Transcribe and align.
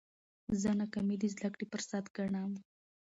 زه 0.61 0.69
ناکامي 0.79 1.15
د 1.19 1.23
زده 1.33 1.47
کړي 1.53 1.65
فرصت 1.71 2.05
ګڼم. 2.17 2.51